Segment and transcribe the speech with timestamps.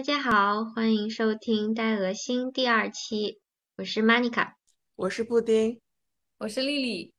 [0.00, 3.38] 大家好，欢迎收听《带鹅星》第二期，
[3.76, 4.54] 我是 Monica，
[4.96, 5.78] 我是布丁，
[6.38, 7.12] 我是丽丽。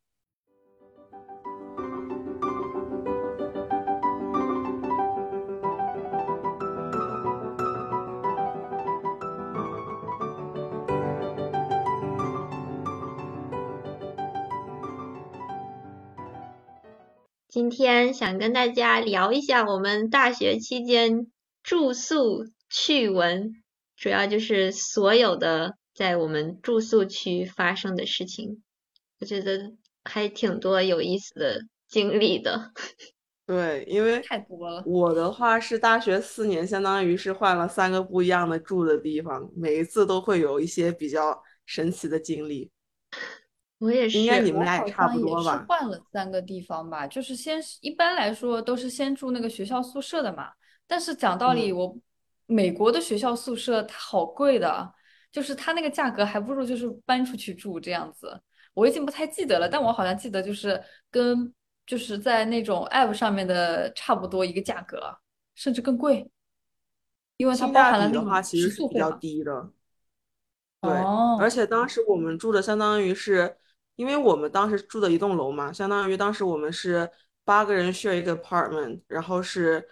[17.48, 23.62] 今天想跟大家聊一下我们大学期间住宿趣闻，
[23.98, 28.64] 主要就是所有的在我们住宿区发生的事情，
[29.20, 29.74] 我觉得
[30.06, 32.72] 还挺多有意思的经历的。
[33.46, 34.82] 对，因为太多了。
[34.86, 42.72] 我的话是大学四年，相当于是换了三个不一样的住的地方，每一次都会有一些比较神奇的经历。
[43.80, 45.66] 我也是，应该你们俩也差不多吧？
[45.68, 50.50] 换了三个地方吧，就是先一般来说都是先住那个学校宿舍的嘛。
[50.88, 51.98] 但是讲道理，我
[52.52, 54.94] 美国的学校宿舍它好贵的，
[55.32, 58.42] 就是它那个价格还不如就是搬出去住这样子。
[58.74, 61.54] 我已经不太记得了，但我好像记得就是跟
[61.86, 65.18] 就是在那种 app 上面的差不多一个价格，
[65.56, 66.30] 甚至更贵，
[67.38, 69.70] 因为它包含了那个其实是比较低的。
[70.82, 70.92] 对，
[71.40, 73.58] 而且当时我们住的相当于是。
[73.98, 77.08] 因为我们当时住的一栋楼嘛，相当于当时我们是
[77.44, 79.86] 八个人 share 一个 apartment，然后是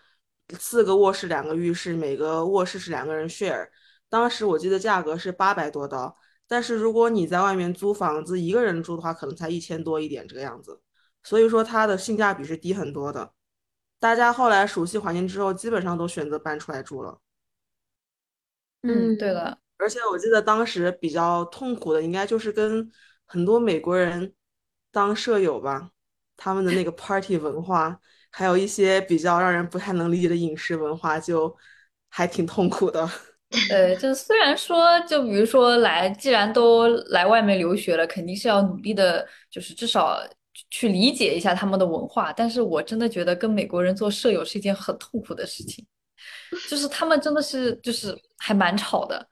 [0.57, 3.67] 四个卧室两个浴室，每个卧室是两个人 share。
[4.09, 6.15] 当时我记得价格是八百多刀，
[6.47, 10.81] 但是如果你在外面租房子一个人住的话，可能才一千多一点这个样子。
[11.21, 13.33] 所以说它的性价比是低很多的。
[13.99, 17.19] 大家后来熟悉环境之后，基本上都选择搬出来住了。
[18.81, 19.59] 嗯，对的。
[19.77, 22.89] 而且我记得当时比较痛苦的，应该就是跟
[23.25, 24.33] 很多美国人
[24.91, 25.91] 当舍友吧，
[26.37, 27.99] 他们的那个 party 文化，
[28.31, 31.55] 还有一些比较让人不太能理解的饮食文化，就
[32.09, 33.09] 还挺痛苦的。
[33.71, 40.21] 呃，就虽然说，就比如说来，既然都来外面留学了，肯定是要努力的，就是至少
[40.69, 42.31] 去理解一下他们的文化。
[42.31, 45.83] 但是我真的觉得跟美国人做舍友是一件很痛苦的事情，
[46.69, 49.27] 就是他们真的是就是还蛮吵的。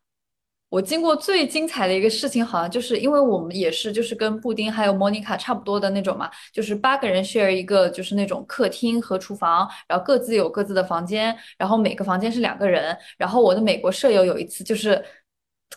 [0.69, 12.97] 我经过最精彩的一个事情，好像就是因为我们也是就是跟布丁还有莫妮卡差不多的那种嘛，就是八个人 share 一个就是那种客厅和厨房，然后各自有各自的房间，然后每个房间是两个人。
[13.17, 15.01] 然后我的美国舍友有一次就是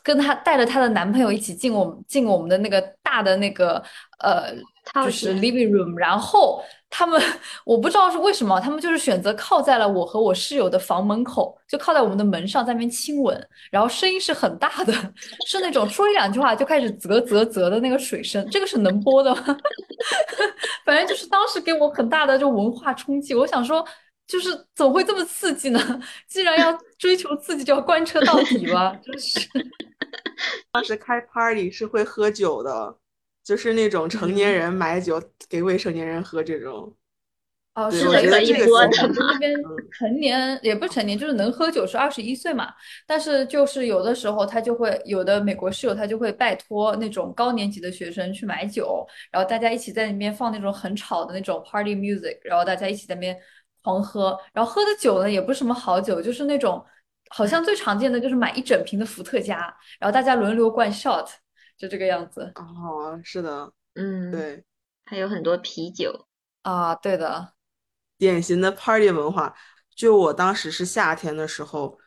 [0.02, 3.82] 跟她带着她的男朋友一起进我们进我们的那个大的那个
[4.18, 4.52] 呃
[5.04, 6.62] 就是 living room，然后。
[6.92, 7.22] 他们
[7.64, 14.92] 我不知道是为什么，他们就是选择靠在了我和我室友的房门口，就靠在我们的门上，在那边亲吻，然后声音是很大的，
[15.46, 19.56] 是那种说一两句话就开始啧啧啧的那个水声，这个是能播的吗？
[20.84, 23.86] 反正就是当时给我很大的就文化冲击，我想说，
[24.26, 26.00] 就是怎么会这么刺激呢？
[26.28, 29.48] 既然要追求刺激，就要贯彻到底吧，就是。
[30.72, 32.96] 当时开 party 是会喝酒的。
[33.50, 36.94] 就是那种成年人买酒给未成年人喝这种，
[37.74, 38.90] 哦，是的，可以播的。
[39.12, 39.52] 那边
[39.90, 42.72] 成年也不成年，就是能喝酒是二十一岁嘛。
[43.08, 53.36] 但是就是有的时候他就会有的美国室友他就会拜托那种高年级的学生去买酒，然后大家一起在里面放那种很吵的那种 party music，然后大家一起在那边
[53.82, 54.38] 狂喝。
[54.52, 56.80] 然后喝的酒呢也不是什么好酒，就是那种
[57.30, 59.56] 好像最常见的就是买一整瓶的伏特加，
[59.98, 61.26] 然后大家轮流灌 shot。
[61.80, 64.62] 就这个样子哦，是的，嗯，对，
[65.06, 66.26] 还有很多啤酒
[66.60, 67.54] 啊，对的，
[68.18, 69.56] 典型的 party 文化。
[69.96, 71.98] 就我当时是夏天的时候，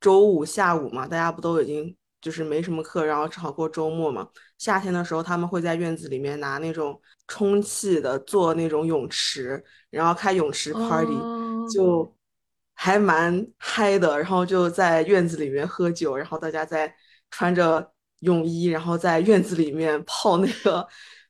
[0.00, 4.26] 周五下午嘛，大家不都已经就是没什么课，然后正好过周末嘛。
[4.56, 11.18] 夏天的时候，他们会在院子里面拿那种充气的做那种泳池，然后开泳池 party，
[11.70, 12.16] 就
[12.72, 14.18] 还蛮嗨的。
[14.18, 16.96] 然后就在院子里面喝酒，然后大家在
[17.30, 17.92] 穿着。
[18.20, 20.86] 泳衣，然后在院子里面泡那个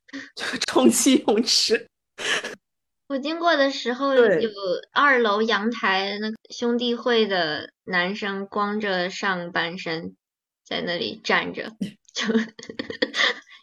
[0.66, 1.88] 充气泳池。
[3.08, 4.50] 我经过的时候，有
[4.92, 10.16] 二楼阳台那个兄弟会的男生光着上半身
[10.64, 11.70] 在那里站着，
[12.12, 12.24] 就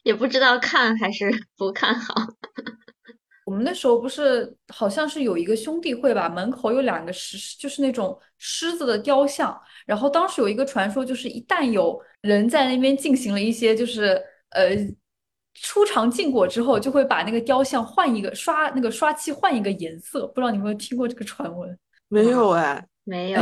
[0.03, 2.15] 也不知道看还是不看好。
[3.45, 9.61] 我们那时候不是好像是有一个兄弟会吧，门口有两个狮，就是那种狮子的雕像。
[9.85, 14.69] 然后当时有一个传说，就是一旦有人在那边进行了一些，就是呃
[15.53, 20.25] 出尝禁果之后，就会把那个雕像换一个刷那个刷漆换一个颜色。
[20.27, 21.77] 不知道你有没有听过这个传闻？
[22.09, 23.41] 没有哎，没有，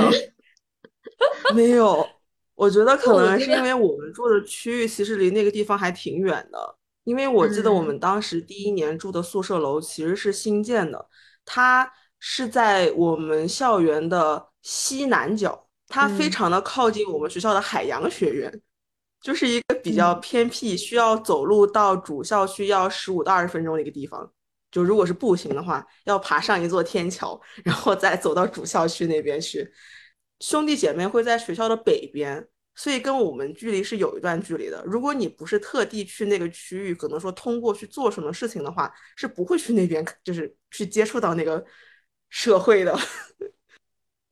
[1.56, 2.08] 没有。
[2.56, 6.78] 我觉得可能是因为我们住的区域其实离那个地方还挺远的。
[7.04, 11.04] 因为我记得我们当时第一年住的宿舍楼其实是新建的，
[11.44, 18.62] 它是在我们校园的西南角，它非常的靠近我们学校的海洋学院，
[19.22, 24.32] 就是一个比较偏僻，需要走路到主校区要十五到二十分钟的一个地方。
[24.72, 29.70] 就如果是步行的话，要爬上一座天桥，然后再走到主校区那边去。
[30.40, 34.82] 兄弟姐妹会在学校的北边，所以跟我们距离是有一段距离的。
[34.86, 41.64] 如果你不是特地去那个区域，可能说通过去做什么事情的话，是不会去那边，就是去接触到那个
[42.30, 42.98] 社会的。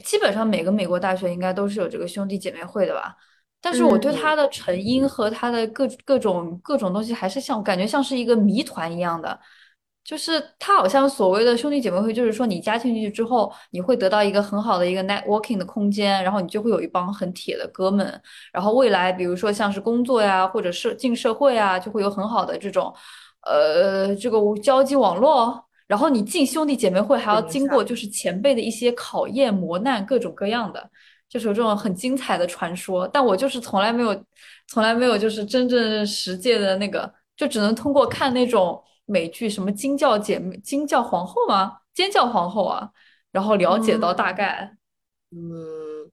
[0.04, 3.16] 基本上每个美国大学应该都是有这个兄弟姐妹会的吧，
[3.62, 9.40] 但是我对它的成因和它的各各种各种东西还是像感觉像是一个谜团一样的，
[10.04, 18.22] 就是它好像所谓的兄弟姐妹会，就是说你加进去之后，你会得到一个很好的一个 networking 的空间，然后你就会有一帮很铁的哥们，
[18.54, 22.94] 然后未来比如说像是工作呀，或者是进社会啊，就会有很好的这种
[23.42, 25.69] 呃这个交际网络。
[25.90, 30.88] 然后你进兄弟姐妹会还要经过就是前辈的一些考验磨难各种各样的，
[31.28, 33.08] 就是有这种很精彩的传说。
[33.08, 34.24] 但我就是从来没有，
[34.68, 41.80] 从来没有就是真正实践的那个，就只能通过看那种美剧，什么惊叫姐妹、惊叫皇后吗？
[41.92, 42.88] 尖叫皇后啊，
[43.32, 44.78] 然后了解到大概。
[45.32, 46.08] 嗯，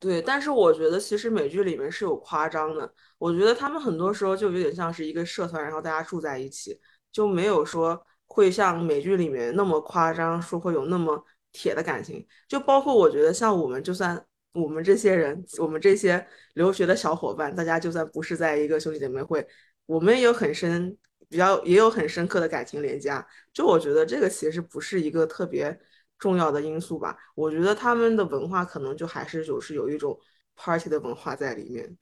[0.00, 0.20] 对。
[0.20, 6.76] 但是我觉得其实美剧里面是有夸张的，我觉得他们很多时候就有点像是一个社团，然后大家住在一起，
[7.12, 8.04] 就没有说。
[8.32, 16.24] 会像美剧里面那么夸张，说会有那么铁的感情，就包括我觉得像我们，就算我们这些人，我们这些
[16.54, 19.44] 留学的小伙伴，大家就算不是在一个兄弟姐妹会，
[19.84, 20.96] 我们也有很深，
[21.28, 23.12] 比较也有很深刻的感情连接。
[23.52, 25.76] 就我觉得这个其实不是一个特别
[26.16, 27.18] 重要的因素吧。
[27.34, 30.16] 我觉得他们的文化可能就还是就是有一种
[30.54, 31.98] party 的文化在里面。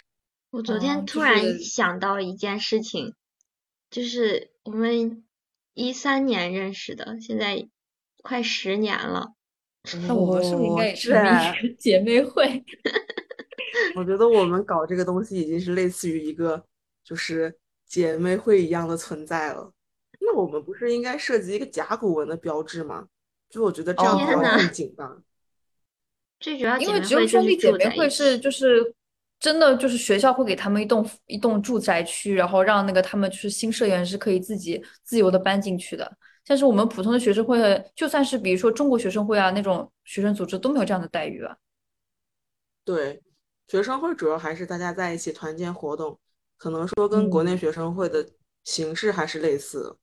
[0.51, 3.15] 我昨天突然想到一件事情，
[3.91, 5.25] 就是我们。
[5.79, 7.69] 一三年认识的，现在
[8.23, 9.33] 快十年了。
[10.09, 12.65] 那我们是不是应该也是一个 姐妹会？
[13.95, 16.65] 我觉得我们搞这个东西已经是类似于一个
[17.05, 19.73] 就是姐妹会一样的存在了。
[20.21, 23.07] 那我们不是应该设计一个甲骨文的标志吗？
[23.49, 25.17] 就我觉得这样比较正经吧。
[26.41, 28.93] 最主要因为只有兄弟姐妹会是就是。
[29.41, 36.11] 真的就是学校会给他们一栋一栋住宅区，然后让那个他们就是新社员是可以自己自由的搬进去的。
[36.45, 41.55] 像是我们普通的学生会，就算是比如说中国学生会啊那种学生组织都没有这样的待遇啊。
[42.85, 43.23] 对，
[43.69, 46.19] 学生会主要还是大家在一起团建活动，
[46.57, 48.27] 可能说跟国内学生会的
[48.65, 49.99] 形式还是类似。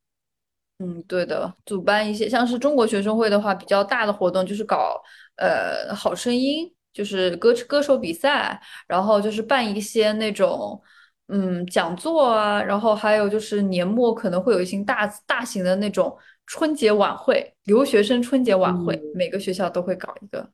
[0.77, 5.01] 嗯，对的，主办一些像是中国学生会的话，比较大的活动就是搞
[5.37, 6.71] 呃好声音。
[6.95, 8.57] 就是歌歌手比赛，
[8.87, 10.81] 然后就是办一些那种
[11.27, 20.49] 嗯讲座啊，然后还有就是年末可能会有一些大大型的那种春节晚会，留学生春节晚会，每个学校都会搞一个。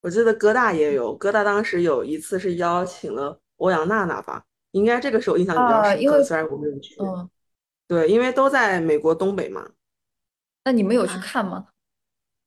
[0.00, 6.96] 我记得哥大也有，哥大当时有一次是邀请了欧阳娜娜吧，应该这个时候印象比较深刻，虽然我没有去。
[7.02, 7.28] 嗯，
[7.86, 9.68] 对，因为都在美国东北嘛。
[10.64, 11.66] 那你们有去看吗？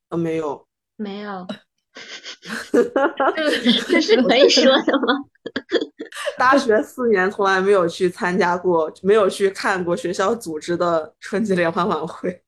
[0.09, 1.45] 呃，没有，没有。
[3.91, 5.25] 这是可以说的吗？
[6.37, 12.43] 大学四年从来没有去参加过，没有去看过学校组织的春节联欢晚会。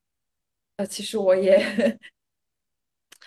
[0.77, 1.63] 呃，其实我也，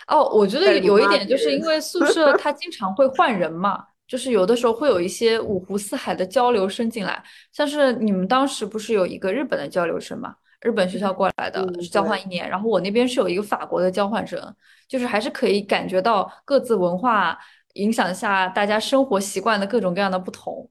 [0.08, 10.34] 哦，我觉得有一点就是因为宿舍 它经常会换人嘛，就是有的时候会有一些五湖四海的交流生进来，像是你们当时不是有一个日本的交流生嘛？
[10.60, 14.40] 日本学校过来的是交换一年，然后我那边是有一个法国的交换生，
[14.88, 17.38] 就是还是可以感觉到各自文化
[17.74, 20.68] 影响下大家生活习惯的各种各样的不同。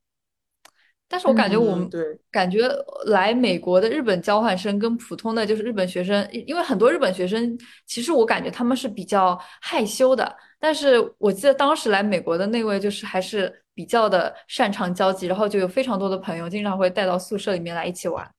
[1.10, 1.89] 但是我感觉我们
[2.29, 2.67] 感觉
[3.06, 18.29] 来美国的日本交换生跟普通的就是日本学生，因为很多日本学生其实我感觉他们是比较害羞的，但是我记得当时来美国的那位就是还是比较的擅长交际，然后就有非常多的朋友经常会带到宿舍里面来一起玩。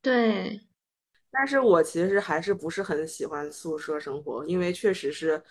[0.00, 0.58] 对。
[1.38, 5.42] 但是我其实还是不是很喜欢宿舍生活，因为确实是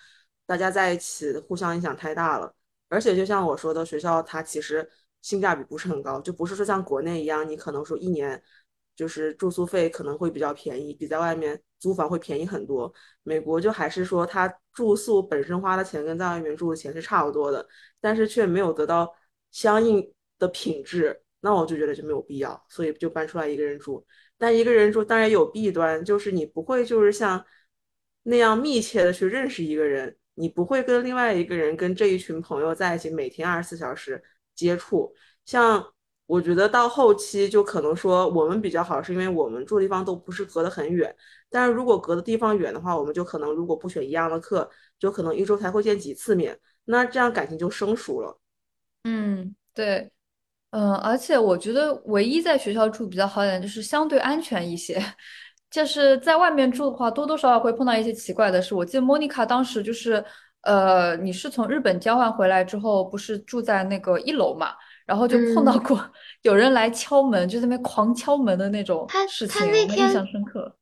[0.48, 2.52] 大家在一起互相影响太大了。
[2.90, 4.90] 而且就像我说的，学校它其实
[5.22, 8.42] 性价比不是很高，就不是说像国内一样，你可能说一年
[8.96, 12.92] 就是住宿费可能会比较便宜，比在外面租房会便宜很多。
[13.22, 17.68] 美国就还是说它住宿本身花的钱跟在外面住的钱是差不多的，
[18.02, 19.14] 但是却没有得到
[19.52, 24.06] 相应的品质，那我就觉得就没有必要，所以就搬出来一个人住。
[24.38, 27.46] 但一个人住当然有弊端，就是你不会就是像
[28.24, 34.22] 那样密切的去认识一个人，你不会跟另外一个人跟这一群朋友在一起每天二十四小时
[34.54, 35.14] 接触。
[35.46, 35.86] 像
[36.26, 41.16] 我觉得到后期就可能说我们比较好，是因为我们住的地方都不是隔得很远。
[41.50, 46.60] 但是如果隔的地方远的话，我们就可能如果不选一样的课，就可能一周才会见几次面。
[46.86, 48.40] 那这样感情就生疏了。
[49.04, 50.12] 嗯，对，
[50.76, 55.02] 嗯，而且我觉得唯一在学校住比较好一点，就是相对安全一些。
[55.72, 58.76] 就是在外面住的话，多多少少会碰到一些奇怪的事。
[58.76, 60.24] 我记得莫妮卡当时就是，
[60.64, 64.72] 呃，你是从日本交换回来之后，不是住在那个一楼嘛？
[65.06, 66.00] 然后就碰到过
[66.42, 70.76] 有人来敲门，就在那边狂敲门的那种事情，我印象深刻。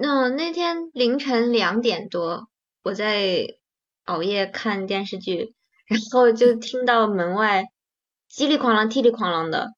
[0.00, 2.48] 那那天凌晨两点多，
[2.82, 3.46] 我在
[4.06, 5.54] 熬夜看电视剧，
[5.86, 7.64] 然后就听到门外
[8.32, 9.74] 叽里哐啷、噼里哐啷的。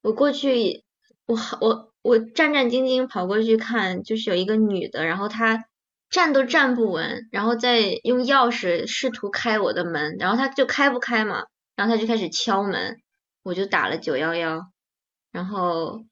[0.00, 0.84] 我过去，
[1.26, 1.88] 我我。
[2.00, 5.64] 我战战兢兢跑过去看，就是有一个女的，然后她
[6.08, 11.42] 站都站不稳，然后再用钥匙试图开我的门，然后她就开不开嘛，
[11.76, 12.96] 然后她就开始敲门，
[13.42, 14.62] 我就打了九幺幺，
[15.32, 16.04] 然后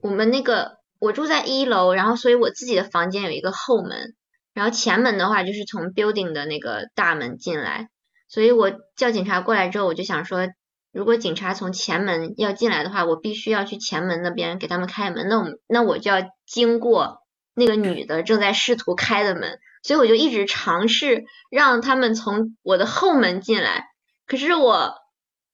[0.00, 4.16] 我们那个我住在一楼，然后所以我自己的房间有一个后门，
[4.52, 7.88] 然后前门的话就是从 building 的那个大门进来，
[8.26, 10.48] 所以我叫警察过来之后，我就想说。
[10.94, 15.26] 如果警察从前门要进来的话，我必须要去前门那边给他们开门。
[15.28, 17.18] 那我那我就要经过
[17.52, 23.86] 那个女的正在试图开的门，所以我就一直尝试让他们从我的后门进来。
[24.24, 24.94] 可是我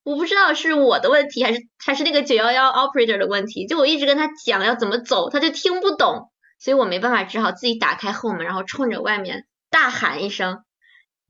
[0.02, 3.66] 我不知道是我的问题还是还是那个九幺幺 operator 的问题。
[3.66, 10.62] 就我一直跟他讲要怎么走，他就听不懂，所以我没办法，只好自己打开后门，然后冲着外面大喊一声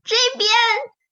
[0.03, 0.49] 这边，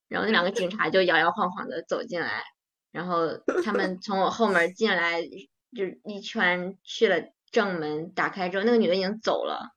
[0.09, 2.43] 然后那两个警察就摇摇晃晃的走进来。
[2.91, 3.27] 然后
[3.63, 9.69] 他们从我后门进来，就一圈去了正门，打开之后，那个女的已经走了，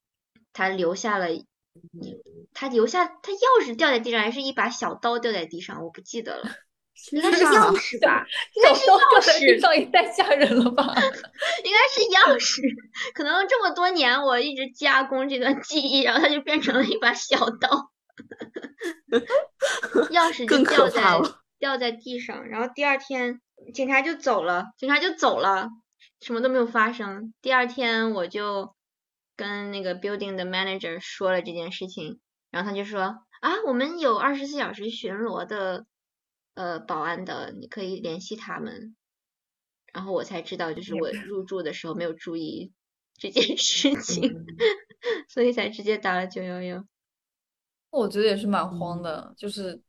[0.52, 1.28] 她留下了，
[2.54, 6.44] 她留下她钥匙掉在地上，还是一把小刀掉在地上，我不记得了，
[7.10, 10.94] 应该是钥匙吧，应该是钥匙，太吓人了吧，
[11.64, 12.62] 应该是钥匙，
[13.14, 17.90] 可能这么多年我一直加工这段记忆，然后它就变成了一把小刀，
[20.10, 21.02] 钥匙就掉在。
[21.62, 23.40] 掉在地上，然后第二天
[23.72, 25.68] 警察就走了，警察就走了，
[26.20, 27.32] 什么都没有发生。
[27.40, 28.74] 第二天我就
[29.36, 32.18] 跟那个 building 的 manager 说了这件事情，
[32.50, 33.00] 然后他就说
[33.40, 35.86] 啊，我们有二十四小时巡逻的
[36.54, 38.96] 呃保安的，你可以联系他们。
[39.92, 42.72] 然后我才知道，就是我入住的时候没有注意
[43.14, 44.44] 这件事情，
[45.30, 46.84] 所以才直接打了九幺幺。
[47.90, 49.80] 我觉得也是蛮慌的，就是。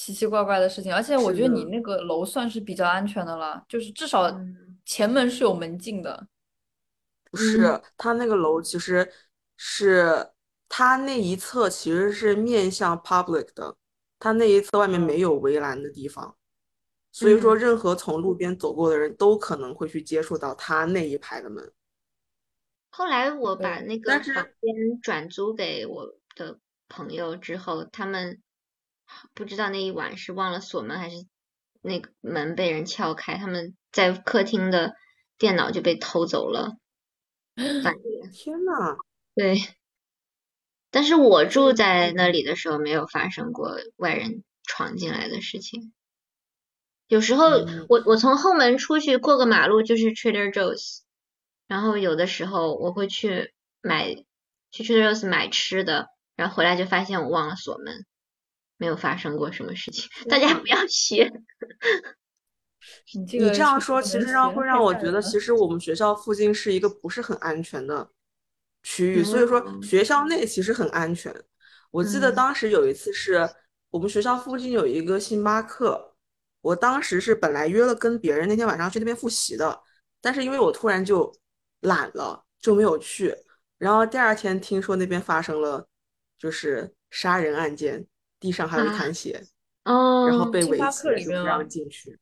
[0.00, 4.34] 奇奇怪怪的事情，而且我觉得你那个楼算是比较安全的了，就是至少
[4.86, 6.26] 前门是有门禁的。
[7.30, 9.12] 不是，他那个楼其实
[9.58, 10.26] 是
[10.70, 13.76] 他那一侧其实是面向 public 的，
[14.18, 16.34] 他那一侧外面没有围栏的地方，
[17.12, 21.70] 所以说任何从路边走过的人都可能会去接触到他那一排的门。
[22.88, 28.40] 后来我把那个房间转租给我的朋友之后，他们。
[29.34, 31.16] 不知道那一晚是忘了锁门，还是
[31.82, 34.94] 那个门被人撬开，他们在客厅的
[35.38, 36.76] 电脑就被偷走了。
[38.32, 38.96] 天呐，
[39.34, 39.56] 对，
[40.90, 45.92] 但是我住在那里的时候没有发生过外人闯进来的事情。
[47.08, 47.50] 有时候
[47.88, 51.00] 我我从后门出去过个马路就是 Trader Joe's，
[51.66, 53.52] 然后有的时候我会去
[53.82, 54.14] 买
[54.70, 58.06] 去 Trader Joe's 买吃的，然后回来就发现我忘了锁门。
[58.80, 61.30] 没有发生过什么事情，大家不要学。
[63.12, 68.10] 你这样说，其实让会让我觉得，其实我们学校附近是一个不是很安全的
[68.82, 69.22] 区域。
[69.22, 71.34] 所以说，学校内其实很安全。
[71.90, 73.46] 我记得当时有一次是
[73.90, 76.14] 我们学校附近有一个星巴克，
[76.62, 79.78] 我当时是本来约了跟别人那天晚上去那边复习的，
[80.22, 81.30] 但是因为我突然就
[81.80, 83.36] 懒了，就没有去。
[83.76, 85.86] 然后第二天听说那边发生了
[86.38, 88.06] 就是杀人案件。
[88.40, 89.44] 地上还有一滩血，
[89.84, 92.18] 哦，然后被围起来就不让进去。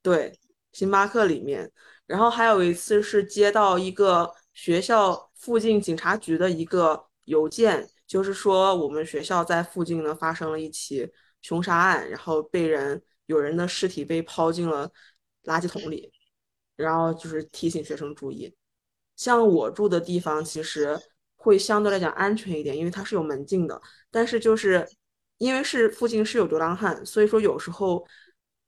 [0.00, 0.36] 对，
[0.72, 1.70] 星巴克里面，
[2.06, 11.08] 然后还有一次是接到一个学校附近警察局的一个邮件，就是说我们学校在附近呢发生了一起
[11.42, 14.90] 凶杀案，然后被人有人的尸体被抛进了
[15.44, 16.10] 垃圾桶里，
[16.74, 18.56] 然后就是提醒学生注意。
[19.14, 20.98] 像我住的地方其实
[21.36, 23.80] 会相对来讲安全一点，因为它是有门禁的，
[24.10, 24.88] 但是就是。
[25.42, 28.06] 因为是附近是有流浪汉，所以说有时候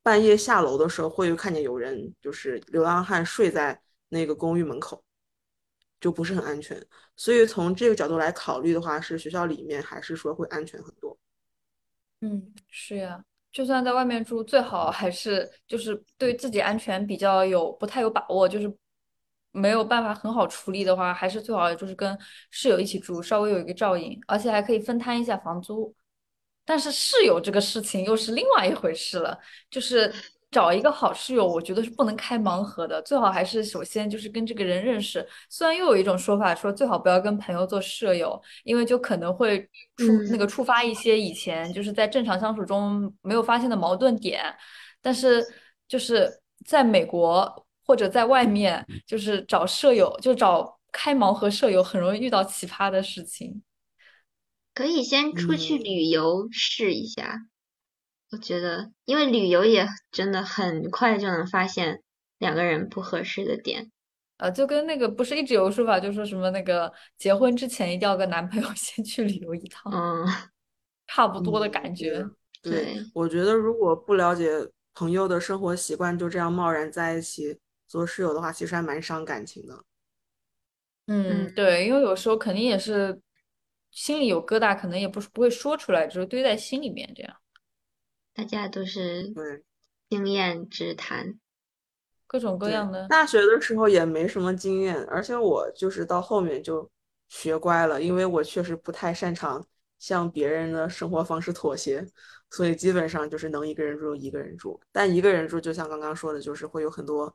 [0.03, 5.01] 半夜下楼的时候会看见有人，就是流浪汉睡在那个公寓门口，
[6.01, 6.85] 就不是很安全。
[7.15, 11.17] 所以从这个角度来考虑的话，是学校里面还是说会安全很多。
[12.23, 18.77] 嗯，是呀，就算在外面住，最好还是就是对自己安全比较有不太有把握，就是
[19.53, 22.19] 没有办法很好处理的话，还是最好就是跟
[22.51, 25.95] 室友一起住，稍微有一个照应，而且还可以分摊一下房租。
[26.65, 29.39] 但是室友这个事情又是另外一回事了，
[29.71, 30.13] 就是
[30.51, 35.27] 找一个好室友，我觉得是不能开盲盒的，最好还是首先就是跟这个人认识。
[35.51, 39.61] 虽然又有一种说法说最好不要跟朋友做舍友，因为就可能会
[39.97, 44.43] 触那个触发一些以前就是在正常相处中没有发现的矛盾点，
[45.03, 45.45] 但是
[45.89, 53.61] 就是在美国或者在外面，就是找舍友就找开盲盒舍友，很容易遇到奇葩的事情。
[54.75, 57.39] 可以先出去旅游试一下，
[58.33, 62.03] 我觉得，因为旅游也真的很快就能发现
[62.39, 63.93] 两个人不合适的点。
[64.37, 70.27] 啊，就跟那个不是一直有说法，就说什么那个结婚之前一定要跟男朋友 先去旅游一趟，嗯，
[71.07, 72.29] 差不多的感觉。
[72.61, 74.51] 对，我觉得如果不了解
[74.93, 79.85] 朋友的生活习惯，就这样贸然在一起做室友的话，其实还蛮伤感情的。
[81.07, 83.21] 嗯，对，因为有时候肯定也是。
[83.95, 87.37] 心里有疙瘩，可能也不是不会说出来，只是堆在心里面这样。
[88.35, 89.33] 大家都是
[90.11, 91.39] 经验之谈，
[92.27, 93.07] 各种各样的。
[93.07, 96.91] 大学的时候也没什么经验，而且我就是到后面就
[97.29, 99.65] 学乖了，因为我确实不太擅长
[100.01, 102.05] 向别人的生活方式妥协，
[102.51, 104.81] 所以基本上就是能一个人住一个人住。
[104.91, 107.33] 但一个人住，就像刚刚说的，就是会有很多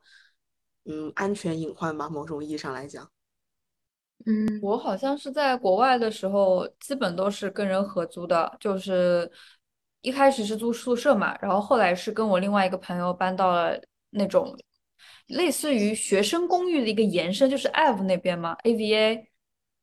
[0.84, 3.10] 嗯安全隐患吧，某种意义上来讲。
[4.26, 9.32] 嗯，我好像是在国外的时候，基本都是跟人合租的，就是
[10.02, 13.80] 一开始是租宿舍嘛，然后后来是跟我另外一个朋友搬到了
[14.12, 14.56] 那种
[15.28, 19.26] 类似于学生公寓的一个延伸，就是 AV 那边嘛，AVA，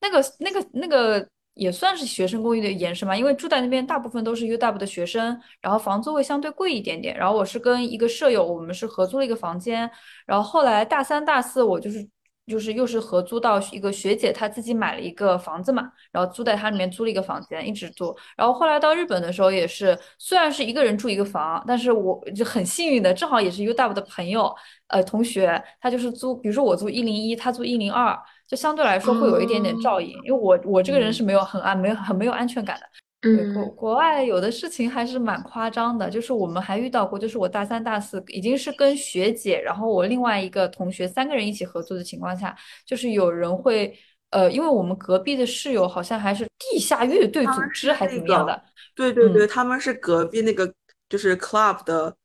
[0.00, 9.90] 那个那个那个也算是学生公寓的延伸嘛，因为住在那边大部分都是 UW 的学生，然后房租会相对贵一点点，然后我是跟一个舍友，我们是合租了一个房间，
[10.26, 12.06] 然后后来大三大四我就是。
[12.46, 18.16] 就是又是合租到一个学姐，她自己买了一个房子嘛，然后租在她里面租了一个房间，一直住。
[18.36, 24.54] 然后后来到日本的时候也是，虽然是一个人住一个房，但是我就很幸运的，正好也是 UW 的朋友，
[24.88, 32.86] 呃，同学，他就是租，比如说我租一零一，他租一零二，就相对来说会有一点点照应，因为我我这个人是没有很安，没有很没有安全感的。
[33.34, 43.92] 对，国国外有的事情还是蛮夸张的，就是我们还遇到过，就是我大三大四已经是跟学姐，然后我另外一个同学三个人一起合作的情况下，就是有人会，
[44.30, 48.62] 呃，因为我们隔壁的室友好像还是地下乐队组织还是怎么样的，
[48.94, 50.72] 对对对，他们是隔壁那个
[51.08, 52.16] 就是 club 的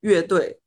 [0.00, 0.58] 乐队，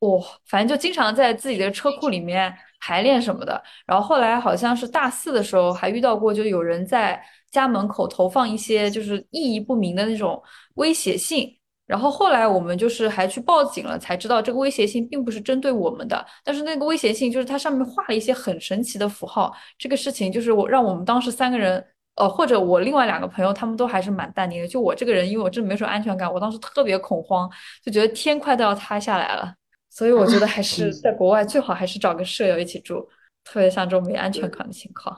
[0.00, 7.22] 哦，反正就经常在自己的车库里面排练什么的，然后后来好像是大四的时候还遇到过，就有人在。
[7.54, 10.42] 家门口投放一些就是意义不明的那种
[10.74, 11.48] 威胁信，
[11.86, 19.54] 然后后来我们就是还去报警了，才知道这个威胁信并不是针对我们的，但是那个威胁信就是它上面画了一些很神奇的符号。
[19.78, 21.82] 这个事情就是我让我们当时三个人，
[22.16, 24.66] 呃，或者我另外两个朋友，他们都还是蛮淡定的。
[24.66, 27.48] 就我这个人，因为我真的没什么安全感，我当时特别恐慌，
[27.84, 29.54] 就觉得天快都要塌下来了。
[29.90, 33.08] 所以我觉得还是在国外最好还是找个舍友一起住，
[33.44, 35.16] 特别像这种没安全感的情况。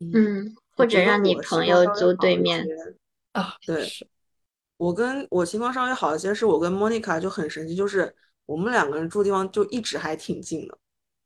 [0.00, 0.52] 嗯。
[0.76, 2.66] 或者让你朋友租对面
[3.32, 3.88] 啊，对，
[4.76, 10.78] 我跟我情况稍微好一些，是我跟 Monica 就很神奇，就是我们两个人住地方就一直还挺近的，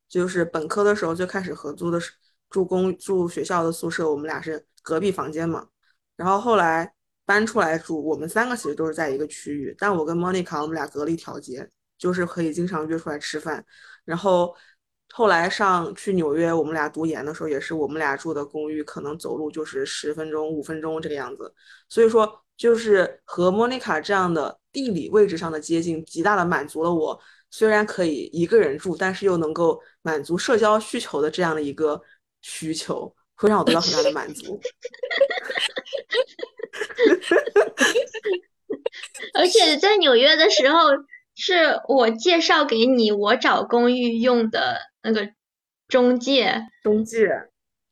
[0.08, 1.98] 就是本科的时候就开始合租的，
[2.48, 5.66] 住公住学校的宿舍，我们俩是隔壁房间嘛，
[6.16, 13.64] 然后后来搬出来住，我们三个其实都是在一个区域，但我跟 Monica 我们俩隔了一条街，就是可以经常约出来吃饭，
[14.04, 14.54] 然后。
[15.12, 21.52] 后来上去纽约，我们俩读研的时候，也是我们俩住的公寓，可能走路就是十分钟、五分钟这个样子。
[21.88, 27.20] 所以说，就是和莫妮卡这样的地理位置上的接近，极大的满足了我
[27.50, 32.00] 虽然可以一个人住，但是又能够满足社交需求的这样的一个
[32.42, 34.60] 需求，会让我得到很大的满足。
[39.34, 40.78] 而且在纽约的时候。
[41.42, 45.32] 是我介绍给你，我找公寓用的那个
[45.88, 47.28] 中介，中介，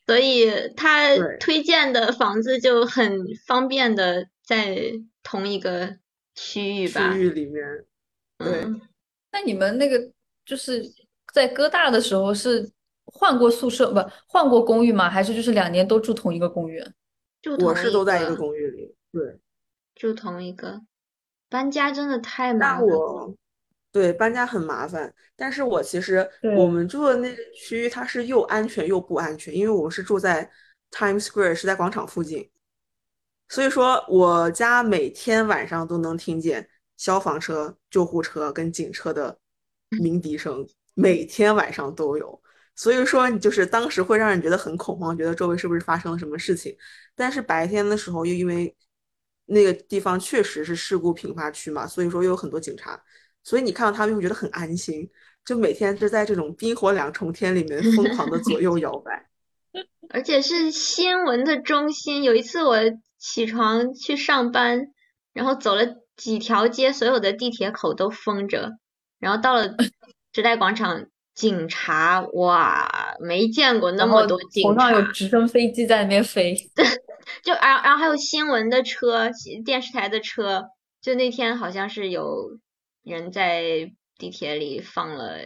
[0.07, 4.93] 所以他推荐的房子就很方便的在
[5.23, 5.99] 同一个
[6.35, 7.13] 区域吧。
[7.13, 7.65] 区域里面，
[8.39, 8.67] 对。
[9.33, 10.13] 那你们那个
[10.45, 10.83] 就是
[11.33, 12.71] 在哥大的时候是
[13.05, 15.11] 换过宿舍不换过公寓吗？
[15.11, 16.83] 还是就是两年都住同一个公寓？
[17.43, 19.39] 住我是都在一个公寓里，对，
[19.95, 20.83] 住同一个。
[21.51, 22.87] 搬家真的太麻烦。
[22.87, 23.35] 我
[23.91, 30.51] 对搬家很麻烦，但是我其实我们住的那个区域它是又安全又不安全，因为我们是住在
[30.91, 32.51] Times Square，是在广场附近，
[33.49, 39.39] 所以说我家每天晚上都能听见消防车、救护车跟警车的
[40.01, 42.41] 鸣笛声，每天晚上都有。
[42.75, 46.77] 所以说你就是当时会让人觉得很恐慌，觉得周围是不是发生了什么事情。
[47.17, 48.77] 但是白天的时候又因为
[49.47, 53.03] 那个地方确实是事故频发区嘛，所以说又有很多警察，
[53.49, 55.09] 所以你看到他们会觉得很安心，
[55.43, 59.27] 就每天就在这种冰火两重天里面疯狂的左右摇摆。
[60.13, 62.23] 而且是新闻的中心。
[62.25, 62.77] 有一次我
[63.19, 64.89] 起床去上班，
[65.33, 68.73] 然后走了几条街，所有的地铁口都封着，
[69.19, 69.75] 然后到了
[70.35, 76.55] 时代广场，警察哇，没见过那么多警察，头上有直升飞机在那边飞。
[77.43, 79.31] 就然然后还有新闻的车，
[79.65, 80.67] 电视台的车。
[81.01, 82.59] 就那天好像是有
[83.03, 85.39] 人在地铁里放了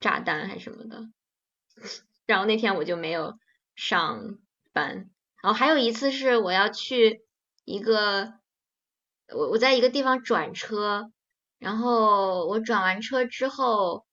[0.00, 1.08] 炸弹还是什么的，
[2.26, 3.38] 然后那天我就没有
[3.74, 4.38] 上
[4.72, 5.10] 班。
[5.42, 7.22] 然后还有一次是我要去
[7.64, 8.34] 一个，
[9.32, 11.12] 我我在一个地方转车，
[11.58, 14.06] 然后我转完车之后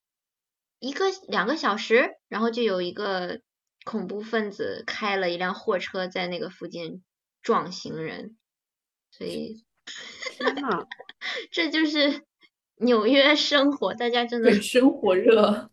[0.79, 3.41] 一个两个小时，然后就有一个。
[3.85, 7.03] 恐怖分子开了一辆货车在那个附近
[7.43, 8.35] 撞行人，
[9.11, 9.63] 所以
[10.39, 10.87] 天呐，
[11.51, 12.25] 这就是
[12.77, 15.69] 纽约生活，大家真的生活热。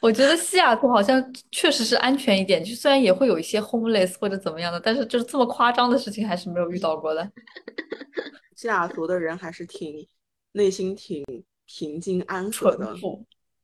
[0.00, 7.32] 我觉得西雅图好像确实是安全一点，就虽然也会有一些 homeless 或者怎么样的，但是就是这么夸张的事情还是没有遇到过的。
[8.54, 10.06] 西雅图的人还是挺
[10.52, 11.24] 内心挺
[11.66, 12.94] 平静安和的，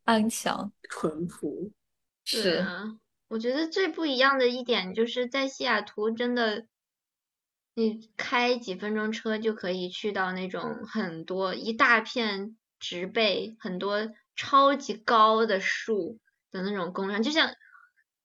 [0.04, 1.70] 安详、淳朴，
[2.24, 2.96] 是啊。
[3.28, 6.66] 我觉得最不一样的一点就是在西雅图，真的，
[7.74, 16.18] 你开几分钟车就可以去到那种很多一大片植被、很多超级高的树
[16.50, 17.22] 的那种公园。
[17.22, 17.50] 就像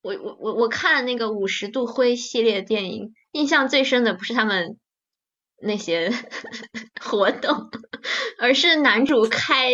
[0.01, 4.79] 我我我我看那个五十度灰系列电影，印象最深的不是他们
[5.61, 6.11] 那些
[6.99, 7.69] 活动，
[8.39, 9.69] 而是男主开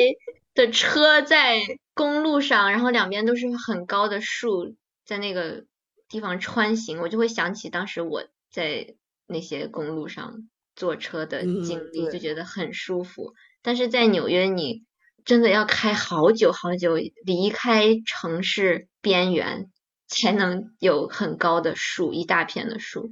[0.53, 1.61] 的车在
[1.93, 4.75] 公路上，然后两边都是很高的树。
[5.03, 5.65] 在那个
[6.07, 8.95] 地方穿行，我就会想起当时我在
[9.27, 13.33] 那些公路上坐车的经历，就觉得很舒服。
[13.61, 14.83] 但是在纽约，你
[15.23, 16.95] 真的要开好久好久，
[17.25, 19.69] 离开城市边缘，
[20.07, 23.11] 才能有很高的树，一大片的树。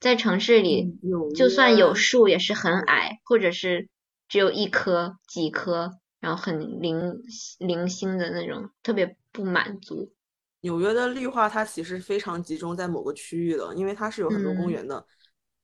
[0.00, 0.96] 在城市里，
[1.34, 3.88] 就算有树也是很矮，或者是
[4.28, 7.16] 只有一棵、几棵，然后很零
[7.58, 10.12] 零星的那种，特别不满足。
[10.60, 15.04] 纽约的绿化它其实非常集中在某个区域的，因为它是有很多公园的，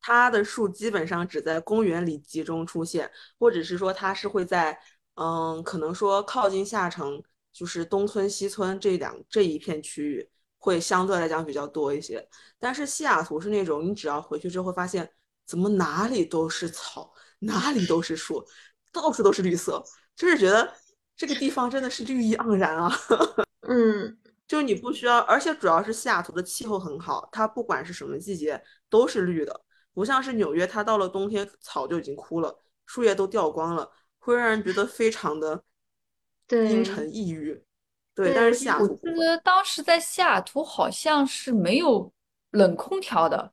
[0.07, 4.79] 它的树基本上只在公园里集中出现，或者是说它是会在，
[5.15, 12.29] 嗯，可能说靠近下城，就是东村西村这两这一片区域会相对来讲比较多一些。
[12.59, 15.11] 但是西雅图是那种你只要回去之后发现，
[15.47, 18.47] 怎么哪里都是草，哪里都是树，
[18.93, 19.83] 到处都是绿色，
[20.15, 20.71] 就是觉得
[21.17, 22.93] 这个地方真的是绿意盎然啊。
[23.67, 24.19] 嗯。
[24.47, 29.64] 就你不需要，而且主要是西雅图的气候很好，它不管是什么季节都是绿的，
[29.95, 32.55] 不像是纽约，它到了冬天草就已经枯了，
[32.85, 35.63] 树叶都掉光了，会让人觉得非常的
[36.51, 37.65] 阴沉抑郁。
[38.15, 42.13] 对，但是西雅图，我记得当时在西雅图好像是没有
[42.51, 43.53] 冷空调的。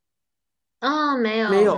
[0.80, 1.77] 啊，没有，没有，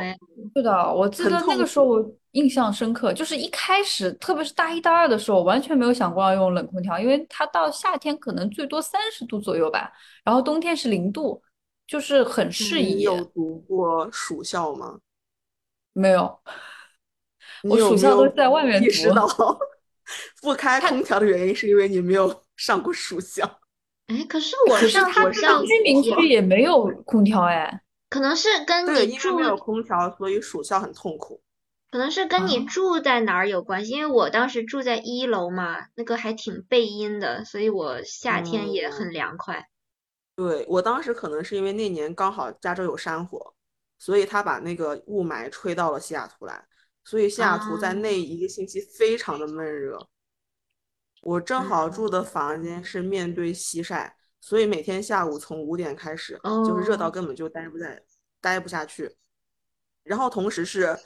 [0.56, 9.92] 是的，我记得那个时候我印象深刻，就是一开始，特别是大一、大二的时候，完全没有想过要用冷空调，因为它到夏天可能最多三十度左右吧，
[10.24, 11.43] 然后冬天是零度，
[11.88, 12.96] 就是很适宜。
[12.96, 15.00] 你有读过暑校吗？
[15.94, 16.40] 没有，
[17.64, 18.88] 我暑校都在外面读。
[18.88, 19.28] 意识到
[20.42, 23.60] 不开空调的原因是因为你没有上过暑校。
[24.08, 27.82] 哎，可是我上我上居民区也没有空调哎。
[28.10, 31.42] 可能是跟你住没有空调，所以暑校很痛苦。
[31.90, 39.68] 可能是跟你住在哪儿有关系，因为我当时住在一楼嘛，那个还挺背阴的，所以我夏天也很凉快。
[40.36, 43.54] 对我当时可能是因为那年刚好加州有山火，
[43.98, 46.68] 所以他把那个雾霾吹到了西雅图来，
[47.04, 50.08] 所以西雅图在那一个星期非常的闷热。
[51.22, 54.18] 我正好住的房间是面对西晒。
[54.46, 58.04] 所以每天下午从五点开始，就是热到根本就待不在，
[58.42, 59.16] 待不下去。
[60.04, 61.00] 然后同时是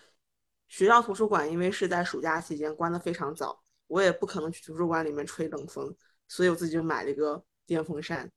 [0.67, 5.95] 学校图书馆，因为是在暑假期间关的非常早，我也不可能去图书馆里面吹冷风，
[6.27, 8.27] 所以我自己就买了一个电风扇。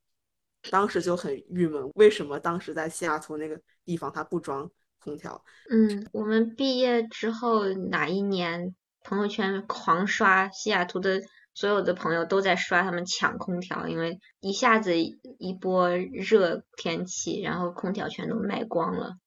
[0.68, 5.44] 当时就很郁闷，为什么当时在西雅图那个地方它不装空调？
[5.70, 11.23] 嗯，我们毕业之后哪一年，朋友圈狂刷西雅图的。
[11.53, 19.18] 所有的朋友都在刷他们抢空调，因为一下子一波热天气，然后空调全都卖光了，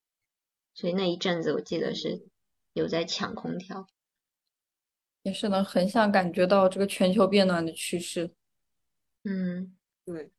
[0.74, 2.26] 所以那一阵子我记得是
[2.72, 3.88] 有在抢空调，
[5.24, 8.32] 也是能横向感觉到这个全球变暖的趋势。
[9.26, 10.32] 嗯，对。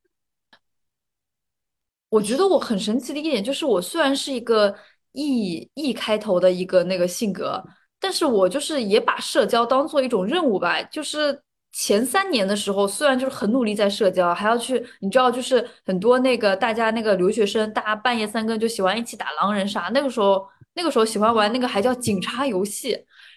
[2.14, 4.72] 我觉得我很神奇的一点就是，我虽然是一个
[5.12, 7.60] E E 开头的一个那个性格，
[7.98, 22.96] 但是我就是也把社交当做一种任务吧，就是前三年的时候，虽然就是很努力在社交，还要去，你知道，就是很多那个大家那个留学生，大家半夜三更就喜欢一起打狼人杀，那个时候那个时候喜欢玩那个还叫警察游戏，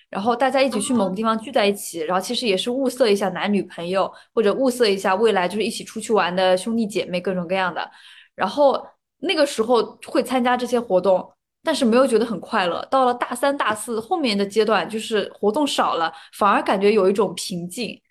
[0.10, 7.90] 然后大家一起去某个地方聚在一起，然后其实也是物色一下男女朋友，或者物色一下未来就是一起出去玩的兄弟姐妹，各种各样的，
[8.36, 8.86] 然后
[9.20, 11.32] 那个时候会参加这些活动。
[11.64, 12.88] 但是没有觉得很快乐。
[12.90, 18.02] 到了大三、大四后面的阶段，就是活动少了，反而感觉有一种平静。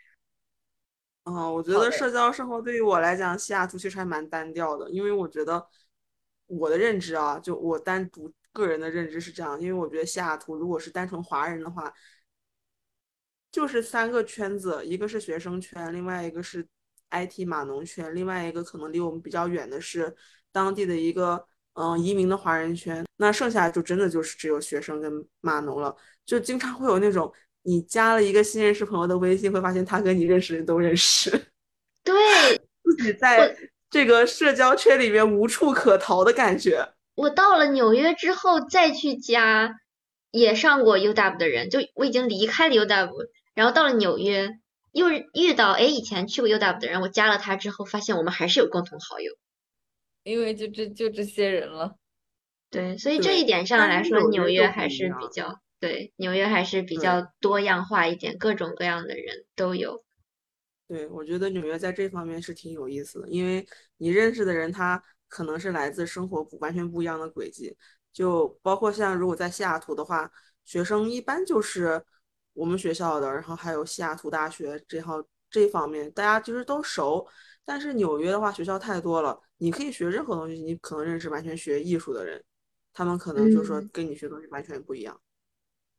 [1.24, 4.90] 嗯，我觉得社交生活对于我来讲，西雅图其实还蛮单调的。
[4.90, 5.66] 因为我觉得
[6.48, 9.60] 我的认知啊，就我单独个人的认知是这样。
[9.60, 11.92] 因为我觉得西雅图如果是单纯华人的话，
[13.52, 16.66] 就是三个圈子，一个是学生圈，另外一个是
[17.10, 20.16] IT 码农圈，另外一个可能离我们比较远的是
[20.50, 21.46] 当地的一个。
[21.78, 25.94] 嗯，移民的华人圈，那剩下就真的就是只有学生跟码农了。
[26.24, 27.30] 就经常会有那种，
[27.64, 31.30] 你加了一个新认识朋友的微信，会发现他跟你认识的人都认识。
[32.02, 32.14] 对，
[32.82, 33.54] 自己在
[33.90, 36.94] 这个社交圈里面无处可逃的感觉。
[37.16, 39.80] 我到了纽约之后再去加，
[40.30, 44.50] 也上过 UW 的人，就我已经离开了 UW，然后到了纽约
[44.92, 49.32] 又遇到，哎，以前去过 UW 的人，我加了他之后，发现我们还是有共同好友。
[50.22, 51.96] 因为就这就这些人了，
[52.70, 60.04] 对，所以这一点上来说，纽约还是比较对，纽约还是比较多样化一点，各种各样的人都有。
[60.88, 67.76] 对，我觉得纽约在这方面是挺有意思的，因为你认识的人，他可能是来自生活不完全不一样的轨迹，
[68.12, 70.30] 就包括像如果在西雅图的话，
[70.64, 72.02] 学生一般就是
[72.52, 77.26] 我们学校的，然后还有西雅图大学这号这方面，大家其实都熟。
[77.64, 82.42] 但是纽约的话，学校太多了，你可以学任何东西，你可能认识完全学艺术的人，
[82.92, 85.20] 他们可能就说跟你学东西完全不一样。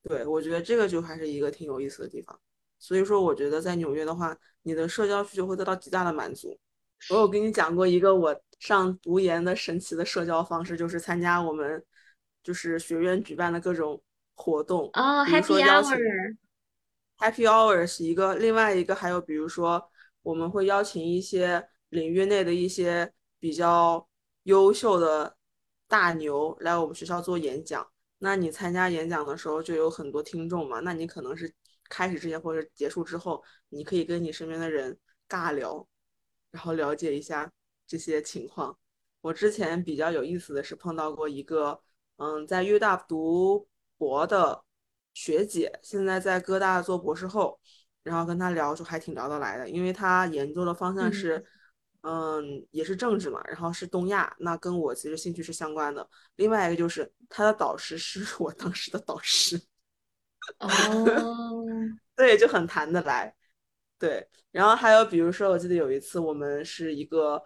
[0.03, 2.39] 对，我觉得这个就还是一个挺有意思的地方。
[2.79, 6.57] 所以说，我觉得在纽约的话，你的社交需求会得到极大的满足。
[7.09, 11.83] 我有跟你讲过一个我上读研的神奇的社交方式，就是参加我们
[12.43, 14.01] 就是学院举办的各种
[14.35, 19.89] 活动哦，Happy Hour，Happy Hour 是一个，另外一个还有比如说。
[20.23, 24.05] 我们会邀请一些领域内的一些比较
[24.43, 25.37] 优秀的
[25.87, 27.87] 大牛来我们学校做演讲。
[28.17, 30.81] 那你参加演讲的时候就有很多听众嘛？
[30.81, 31.49] 那你可能是
[31.87, 35.87] 开始之前或者结束之后，你可以跟你身边的人尬聊，
[36.51, 37.49] 然后了解一下
[37.87, 38.77] 这些情况。
[39.21, 41.81] 我之前比较有意思的是碰到过一个，
[42.17, 44.63] 嗯，在 U 大读博的
[45.13, 47.59] 学姐，现在在哥大做博士后。
[48.03, 51.45] 然后跟她聊就还挺聊得来的，因为她研究的方向是，
[52.03, 56.09] 嗯，也是政治嘛，然后是东亚，那跟我其实兴趣是相关的。
[56.37, 59.61] 另外一个就是她的导师是 我当时的导师，
[60.59, 60.69] 哦，
[62.15, 63.35] 对，就很谈得来。
[63.99, 67.43] 对，然后还有比如说，我记得有一次我们是一个，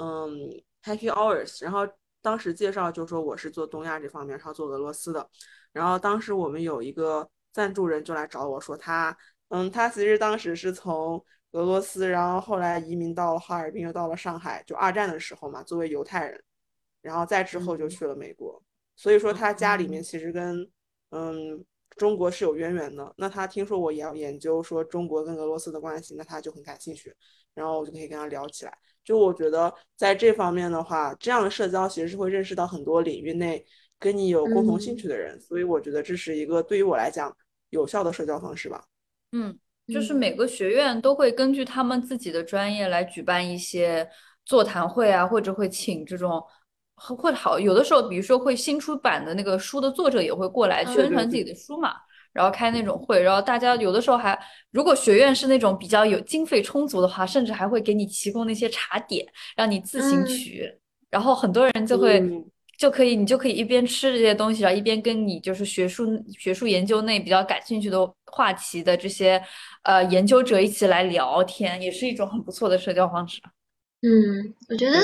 [0.00, 0.48] 嗯
[0.82, 1.86] ，Happy Hours，然后
[2.22, 5.28] 当时介绍就说我是做东亚这方面，然后做俄罗斯的，
[5.72, 9.14] 然后当时我们有一个赞助人就来找我说他。
[9.48, 16.42] 嗯，他其实当时是从俄罗斯，然后后来移民到了哈尔滨，又到了上海，就二战的时候嘛，作为犹太人，
[17.02, 18.62] 然后再之后就去了美国。
[18.94, 20.70] 所以说他家里面其实跟
[21.10, 21.64] 嗯
[21.96, 23.12] 中国是有渊源的。
[23.18, 27.12] 那他听说我也要研究说中国跟俄罗斯的关系，那他就很感兴趣，
[27.52, 28.78] 然后我就可以跟他聊起来。
[29.04, 33.64] 就我觉得在这方面的话，这样的社交其实是会认识到很多领域内
[33.98, 37.36] 跟你有共同兴趣的人，所以我觉得这是一个对于我来讲
[37.70, 38.84] 有效的社交方式吧。
[39.32, 40.34] 嗯，就是每。
[40.34, 44.08] 个学院都会根据他们自己的专业来举办一些
[44.44, 46.42] 座谈会啊，或者会请这种
[46.94, 51.94] 会好有的时候，比如说会新出版的那个书的作者也会过来宣传自己的书嘛，
[52.32, 54.38] 然后开那种会，然后大家有的时候还
[54.70, 60.70] 如果学院是那种比较有经费充足的话，甚至还会给你提供那些茶点让你自行取，
[61.10, 62.22] 然后很多人就会。
[62.80, 66.06] 就可以，你就可以一边吃这些东西，然后一边跟你就是学术
[66.38, 69.38] 学术研究内比较感兴趣的话题的这些
[69.82, 73.38] 呃研究者一起来聊天，也是一种很不错的社交方式。
[74.00, 74.96] 嗯，我觉得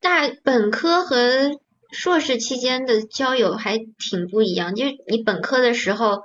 [0.00, 1.60] 大本科和
[1.92, 6.22] 硕士期间的交友还挺不一样，就是你本科的时候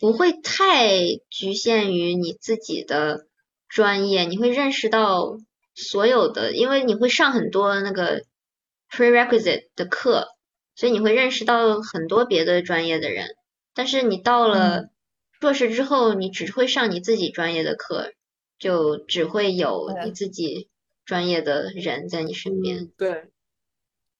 [0.00, 3.26] 不会太局限于你自己的
[3.68, 5.38] 专业，你会认识到
[5.74, 8.24] 所有的，因为你会上很多那个。
[8.92, 10.30] prerequisite 的课，
[10.74, 13.36] 所以你会认识到很多别的专业的人。
[13.72, 14.88] 但是你到了
[15.38, 18.10] 硕士之后，你只会上你自己专业的课，
[18.58, 20.68] 就只会有你自己
[21.04, 22.90] 专业的人在你身边。
[22.96, 23.30] 对，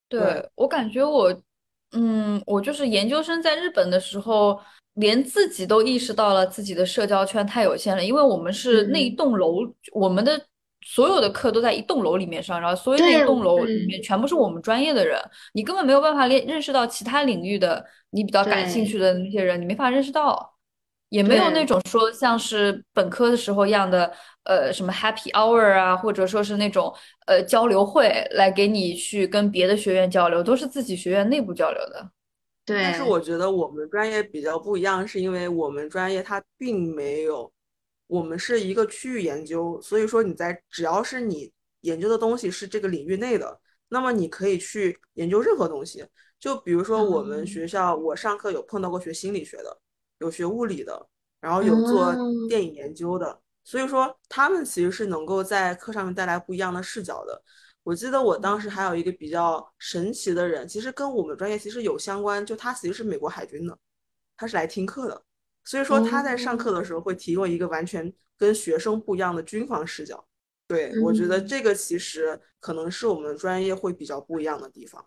[0.09, 1.43] 对我感觉我
[1.91, 4.61] 嗯，我就是研究生在日本的时候，
[4.95, 9.59] 连自己都意识到了自己的社交圈太有限了，因为我们是那一栋楼，
[9.93, 10.41] 我们的
[10.85, 15.19] 所有的课都在一栋楼里面上，然后所以那一栋楼里面全部是我们专业的人，
[15.55, 20.55] 你根本没有办法认认识到其他领域的你比较感兴趣的那些人，你没法认识到。
[21.11, 24.09] 也没有那种说像是本科的时候一样的，
[24.45, 26.95] 呃，什么 Happy Hour 啊，或者说是那种
[27.27, 32.09] 呃交流会来给你去跟别的学院交流，都是自己学院内部交流的。
[32.65, 32.83] 对。
[32.83, 37.53] 但是我觉得我们专业比较不一样，是因为我们专业它并没有，
[38.07, 46.07] 我们是一个区域研究，所以说你在只要是你研究的东西是这个领域内的，那么你可以去研究任何东西。
[46.39, 49.79] 就比如说我们学校，我上课有碰到过学心理学的。
[50.21, 51.09] 有学物理的，
[51.41, 52.15] 然后有做
[52.47, 57.43] 电影研究的，所以说他们其实是能够在课上面带来不一样的视角的。
[57.83, 63.77] 我记得我当时还有一个比较神奇的人，其实跟我们专业其实有相关，就他其实是美国海军的，
[64.37, 65.23] 他是来听课的，
[65.65, 70.25] 所以说他在上课的时候会提供一个完全跟学生不一样的军方视角。
[70.69, 75.05] 对我觉得这个其实可能是我们专业会比较不一样的地方。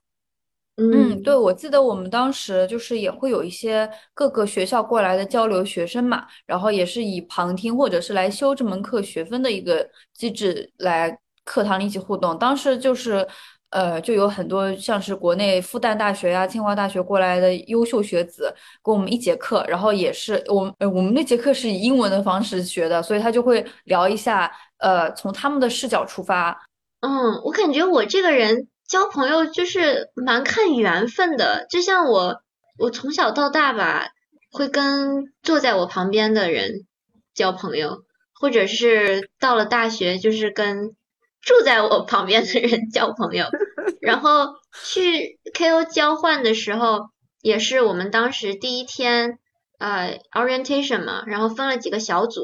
[0.76, 12.38] 嗯，对，我记得我们当时就是也会有一些各个学校过来的交流学生嘛，然后也是以旁听或者是来修这门课学分的一个机制来课堂里一起互动。
[12.38, 13.28] 当时就是，
[13.70, 26.60] 呃，就有很多像是国内复旦大学呀、清华大学过来的优秀学子跟我们一节课，然后也是我们，呃，我们那节课是以英文的方式学的，所以他就会聊一下，呃，从他们的视角出发。
[27.02, 28.68] 嗯，我感觉我这个人。
[28.86, 32.44] 交朋友就是蛮看缘分的，就像我，
[32.78, 34.10] 我从小到大吧，
[34.52, 36.86] 会跟坐在我旁边的人
[37.34, 38.04] 交朋友，
[38.40, 40.96] 或者是到了大学，就是跟
[41.44, 43.46] 住在我旁边的人交朋友。
[44.02, 44.48] 然后
[44.86, 47.10] 去 KO 交换的时候，
[47.42, 49.38] 也是我们当时第一天，
[49.78, 52.42] 呃，orientation 嘛，然后分了几个小组，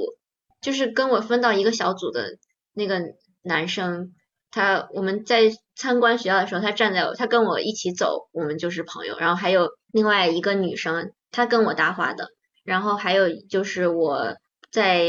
[0.61, 2.37] 就是跟我分到一个小组的
[2.73, 3.01] 那个
[3.41, 4.13] 男生。
[4.51, 9.17] 他我们在参观学校的时候，他站在我他跟我一起走，我们就是朋友。
[9.19, 12.29] 然后还有另外一个女生，她跟我搭话的。
[12.63, 14.35] 然后还有就是我
[14.71, 15.05] 在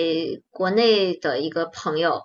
[0.50, 2.20] 国内的一个朋友，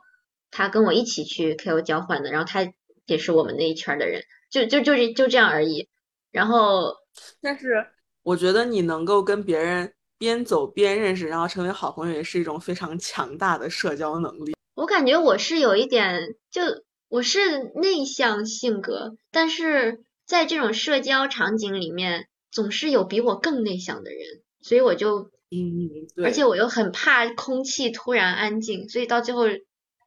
[0.55, 2.65] 他跟我一起去 KO 交换的，然后他
[3.05, 5.89] 也是我们那一圈的人，就就就就这样而已。
[6.31, 6.93] 然后，
[7.41, 7.85] 但是
[8.23, 14.55] 我觉得你能够跟别人边走边认识，然后成为好朋友，也是一种非常强大的社交能力。
[14.75, 16.61] 我感觉我是有一点就。
[17.07, 24.19] 我是内向性格，但是在这种社交场景里面，总是有比我更内向的人，
[24.59, 29.43] 所以我就，嗯，而且我又很怕空气突然安静，所以到最后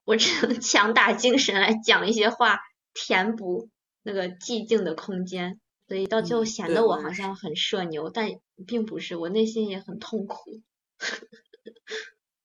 [0.09, 2.59] 我只能强打精神来讲一些话，
[2.95, 3.69] 填补
[4.03, 8.31] 那个寂静的空间，所以到最后显得我好像很社牛，但
[8.67, 10.63] 并不是，我内心也很痛苦。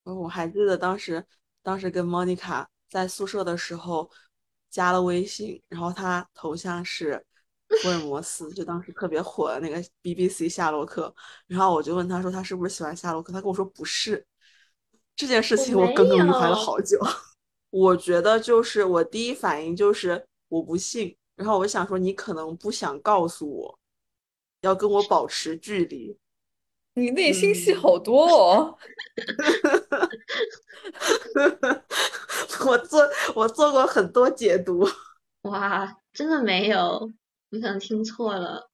[0.04, 1.26] 我还记得当时，
[1.62, 4.12] 当时跟莫妮卡在宿舍的时候。
[4.70, 7.24] 加了微信，然后他头像是
[7.84, 11.14] 福尔摩斯，就当时特别火的那个 BBC 夏洛克。
[11.46, 14.26] 然后我就问他说他是不是喜欢夏洛克，他跟我说不是。
[15.16, 17.00] 这件事情我耿耿于怀了好久。
[17.74, 23.80] 我觉得就是我第一反应就是我不信，然后我想说你可能不想告诉我，
[24.62, 26.16] 要跟我保持距离。
[26.94, 28.78] 你内心戏好多哦。
[32.68, 34.88] 我做我做过很多解读，
[35.42, 37.12] 哇，真的没有，
[37.50, 38.70] 你可能听错了，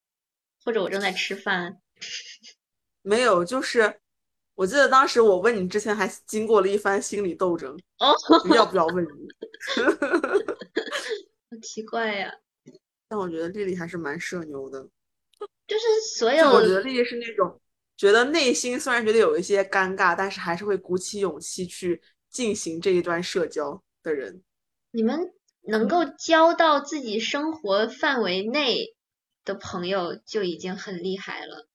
[0.66, 1.80] 或者我正在吃饭，
[3.02, 4.02] 没有，就是
[4.60, 8.14] 我记得当时我问你之前还经过了一番心理斗争，哦，
[8.54, 9.28] 要不要问你？
[11.50, 12.30] 好奇怪呀，
[13.08, 14.84] 但我觉得丽丽还是蛮社牛的，
[15.66, 17.58] 就是所有，我觉得丽丽是那种
[17.96, 22.02] 觉得内心虽然觉得有一些尴尬，但是还是会鼓起勇气去。
[22.30, 24.44] 进行这一段社交的人，
[24.92, 28.96] 你们能够交到自己生活范围内
[29.44, 31.68] 的朋友就已经很厉害了。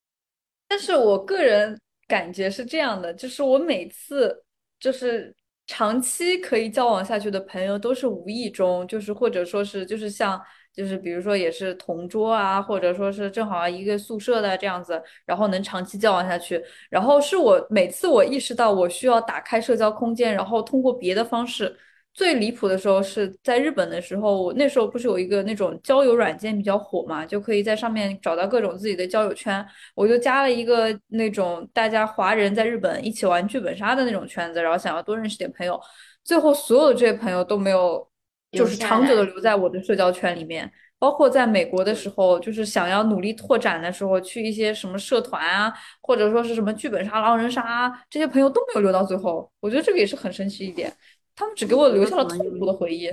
[0.68, 4.44] 但是我个人感觉是这样的，就是我每次
[4.78, 5.34] 就是
[5.66, 10.40] 长期可以交往下去的朋友，都是无意中，就是或者说是就是像。
[10.74, 16.60] 就是比如说也是同桌啊，或者说是正好一个宿舍的这样子，然后能长期交往下去。
[16.90, 21.78] 然后是我每次我意识到我需要打开社交空间，然后通过别的方式。
[22.14, 29.66] 最离谱的时候是在日本的时候，我那时候不是有一个那种交友软件比较火嘛，就可以在上面找到各种自己的交友圈。
[29.94, 35.78] 我就加了一个那种大家华人在日本一起玩剧本杀的那种圈子，然后想要多认识点朋友。
[36.22, 38.08] 最后所有的这些朋友都没有。
[38.52, 49.50] 就是长久的留在我的社交圈里面，包括在美国的时候，就是想要努力拓展的时候，去一些什么社团啊，或者说是什么剧本杀、狼人杀，这些朋友都没有留到最后。
[49.58, 50.92] 我觉得这个也是很神奇一点，
[51.34, 53.06] 他们只给我留下了痛苦的回忆。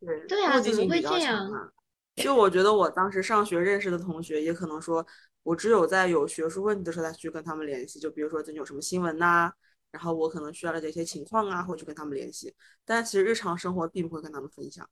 [0.00, 1.72] 对，对啊，怎么会这样？
[2.16, 5.06] 就我觉得我当时上学认识的同学，也可能说
[5.44, 8.00] 我只有在有学术问题的时候才去跟他们联系。
[8.00, 9.52] 就比如说最近有什么新闻呐，
[9.92, 12.54] 然后我可能需要了解一些情况啊，会去跟他们联系。
[12.84, 14.88] 但其实日常生活并不会跟他们分享。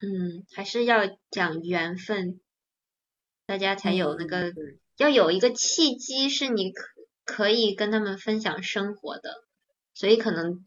[0.00, 1.00] 嗯，还是要
[1.30, 2.40] 讲缘分，
[3.46, 4.52] 大家才有那个
[4.96, 6.86] 要有一个契机，是你可
[7.24, 9.44] 可以跟他们分享生活的，
[9.92, 10.64] 所以可能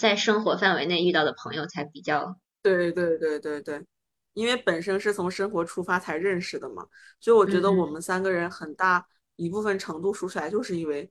[0.00, 2.34] 在生活范围内遇到的朋友才比较。
[2.62, 3.84] 对对对对对，
[4.32, 6.86] 因为本身是从生活出发才认识的嘛，
[7.20, 11.10] 所以我觉得我们三个人很大一部分程度说起来，就是因为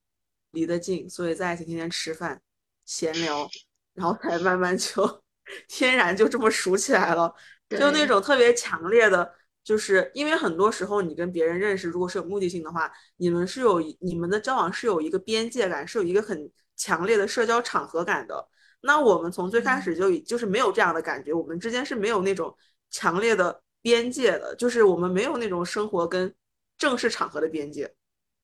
[0.52, 2.42] 离得近，所以在一起天天吃饭、
[2.86, 3.48] 闲聊，
[3.94, 5.22] 然后才慢慢就
[5.70, 7.34] 天然就这么熟起来了。
[7.70, 9.32] 就那种特别强烈的，
[9.64, 18.48] 就是因为很多时候你跟别人认识，如果是有目的性的话，你们是有你们的交往是有一个边界感，是有一个很强烈的社交场合感的。
[18.82, 22.56] 那我们从最开始就就是没有这样的感觉，我们之间是没有那种
[22.90, 26.34] 强烈的边界的，就是我们没有那种生活跟
[26.78, 27.94] 正式场合的边界，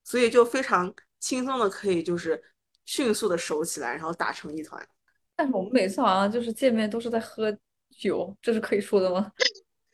[0.04, 2.42] 所以就非常轻松的可以就是
[2.86, 4.88] 迅速的熟起来，然后打成一团。
[5.36, 7.56] 但是我们每次好像就是见面都是在喝。
[7.98, 9.32] 酒，这是可以说的吗？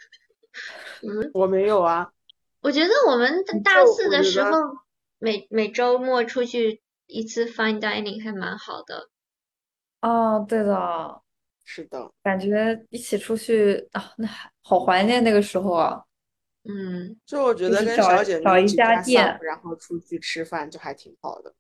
[1.04, 2.12] 嗯，我没有啊。
[2.62, 4.50] 我觉得我们大四的时候，
[5.20, 9.11] 每每周末出去一次 fine dining 还蛮好的。
[10.02, 11.22] 哦，对的，
[11.64, 14.28] 是的，感觉一起出去啊，那
[14.62, 16.04] 好怀念那个时候啊。
[16.64, 21.54] 嗯，就我觉得跟小姐找一家店，然后出去吃饭就还挺好的，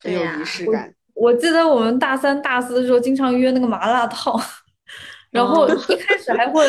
[0.00, 0.94] 很有仪式感。
[1.14, 4.34] 我记得我们大三、大四的时候经常约那个麻辣烫。
[5.30, 6.66] 然后一开始还会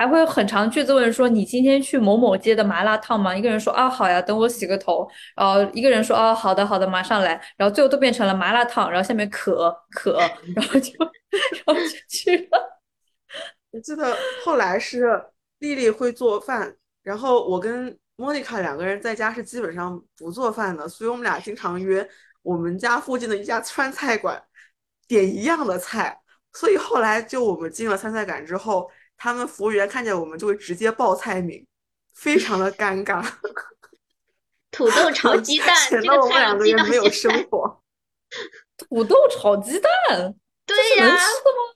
[0.00, 3.36] 还会很长句子问说你今天去某某街的麻辣烫吗？
[3.36, 5.06] 一个人说啊好呀，等我洗个头。
[5.36, 7.38] 然后一个人说啊好的好的，马上来。
[7.58, 10.18] 然后最后都变成了麻辣烫，然后下面可可，
[10.56, 10.90] 然后就
[11.66, 12.80] 然后就去了。
[13.72, 15.22] 我记得后来是
[15.58, 22.08] 丽丽会做饭，然后我跟莫妮卡两个人在家是基本上不做饭的，所以我们俩经常约
[22.40, 24.42] 我们家附近的一家川菜馆，
[25.06, 26.18] 点一样的菜。
[26.54, 28.90] 所以后来就我们进了参赛馆之后，
[29.22, 31.66] 他们服务员看见我们就会直接报菜名，
[32.14, 33.22] 非常的尴尬。
[34.72, 37.82] 土豆炒鸡蛋，显得我们两个人没有生活。
[38.78, 41.74] 土豆炒鸡蛋，对呀，能吃的吗？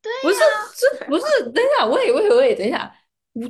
[0.00, 0.38] 对，不是，
[0.76, 1.50] 这不是。
[1.50, 2.94] 等一下，喂喂喂，等一下，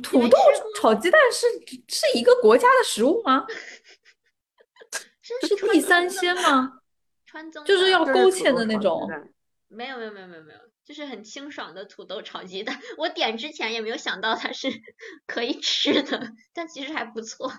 [0.01, 0.37] 土豆
[0.75, 1.45] 炒鸡蛋是
[1.87, 3.45] 是一个国家的食物吗？
[5.21, 6.79] 是地三鲜吗？
[7.27, 9.07] 川中就是要勾芡的那种。
[9.67, 12.79] 没有没有没有没有没有，就是很清爽的土豆炒鸡蛋。
[12.97, 14.69] 我点之前也没有想到它是
[15.27, 17.51] 可以吃的，但其实还不错。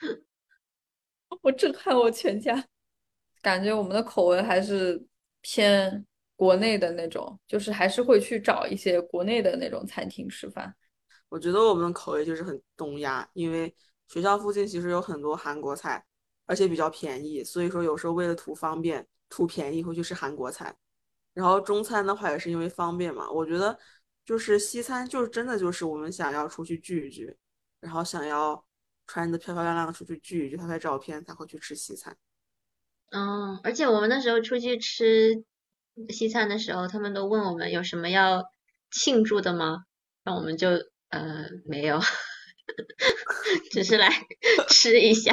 [1.42, 2.66] 我震撼我全家，
[3.40, 5.00] 感觉我们的口味还是
[5.42, 6.04] 偏
[6.36, 10.74] 国内的那种，就是还是会去找一些国内的那种餐厅吃饭。
[11.28, 13.72] 我觉得我们的口味就是很东亚，因为
[14.08, 16.04] 学校附近其实有很多韩国菜，
[16.46, 20.74] 而且比较便宜，所以说有时候为了图方便、图便宜，会去吃韩国菜。
[21.32, 23.78] 然后中餐的话也是因为方便嘛，我觉得
[24.24, 27.34] 就是西餐就是真的就是我们想要出去聚一聚，
[27.80, 28.64] 然后想要
[29.06, 32.16] 穿的漂漂亮亮的出去聚一聚，拍拍照片才会去吃西餐。
[33.10, 35.44] 嗯，而且我们那时候出去吃
[36.08, 38.44] 西餐的时候，他们都问我们有什么要
[38.90, 39.84] 庆祝的吗？
[40.24, 40.68] 那我们就
[41.10, 42.00] 呃没有，
[43.70, 44.10] 只是来
[44.68, 45.32] 吃一下。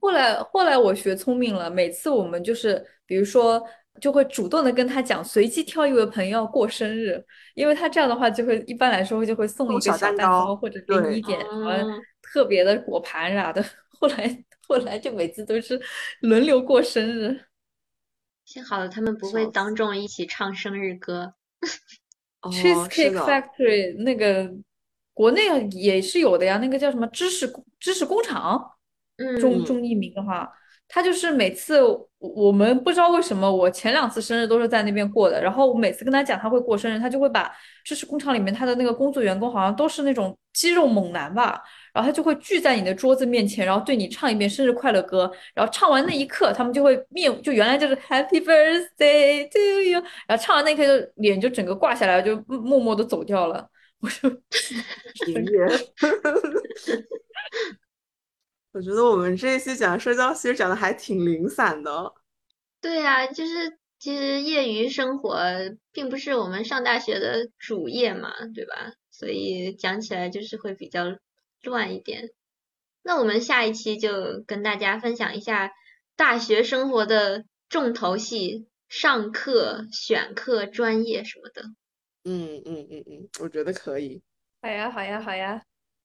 [0.00, 3.60] 后来后来我学聪明了，每次我们就是比如说。
[4.00, 7.22] 就会主动的跟他讲，随机挑一位朋友过生日，
[7.54, 13.64] 因为他这样的话就会一般来说就会送一个小蛋糕，或者给你一点什么特别的果盘啥的。
[14.00, 15.80] 后来后来就每次都是
[16.20, 17.38] 轮流过生日。
[18.44, 21.34] 幸好他们不会当众一起唱生日歌。
[22.40, 24.52] Cheese Cake Factory 那个
[25.14, 28.72] 国内也是有的呀，那个叫什么知识知识工厂，
[29.40, 30.52] 中中译名的话。
[30.94, 31.80] 他就是每次
[32.18, 35.42] 我们不知道为什么，我前两次生日都是在那边过的。
[35.42, 37.50] 然后我每次跟他讲他会过生日，他就会把
[37.82, 41.62] 就是工厂里面他的那个工作员工好像都是那种肌肉猛男吧，
[41.94, 45.32] 然后他就会聚在你的桌子面前，然后对你唱一遍生日快乐歌。
[45.54, 53.66] 然后唱完那一刻，他们就会面就原来就是 Happy Birthday to you，然后唱完那一刻就脸就整个挂下来，就默默的走掉了。
[54.00, 54.28] 我就
[55.26, 55.66] 音 乐。
[58.72, 62.14] 我觉得我们这一期讲社交，其实讲的还挺零散的。
[62.80, 65.38] 对呀，就是其实业余生活
[65.92, 68.94] 并不是我们上大学的主业嘛，对吧？
[69.10, 71.04] 所以讲起来就是会比较
[71.62, 72.30] 乱一点。
[73.02, 75.70] 那我们下一期就跟大家分享一下
[76.16, 81.62] 大学生活的重头戏，上课、选课、专业什么的。
[82.24, 84.22] 嗯嗯嗯嗯，我觉得可以。
[84.62, 85.62] 好呀，好呀，好呀。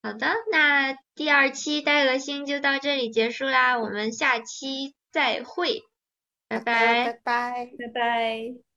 [0.08, 5.82] 好的，那第二期呆鹅星就到这里结束啦，我们下期再会，
[6.48, 8.67] 拜拜拜拜拜拜。